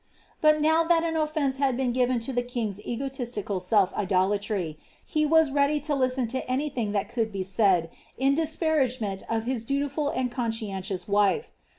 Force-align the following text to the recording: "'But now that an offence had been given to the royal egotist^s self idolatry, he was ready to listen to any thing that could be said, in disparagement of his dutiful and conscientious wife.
"'But 0.41 0.59
now 0.59 0.83
that 0.83 1.03
an 1.03 1.15
offence 1.15 1.57
had 1.57 1.77
been 1.77 1.91
given 1.91 2.17
to 2.21 2.33
the 2.33 2.41
royal 2.41 2.71
egotist^s 2.73 3.61
self 3.61 3.93
idolatry, 3.93 4.79
he 5.05 5.27
was 5.27 5.51
ready 5.51 5.79
to 5.81 5.93
listen 5.93 6.27
to 6.29 6.49
any 6.49 6.69
thing 6.69 6.91
that 6.93 7.07
could 7.07 7.31
be 7.31 7.43
said, 7.43 7.91
in 8.17 8.33
disparagement 8.33 9.21
of 9.29 9.43
his 9.43 9.63
dutiful 9.63 10.09
and 10.09 10.31
conscientious 10.31 11.07
wife. 11.07 11.51